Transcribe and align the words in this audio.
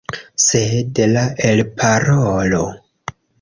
Sed 0.43 1.01
la 1.17 1.25
elparolo! 1.51 2.65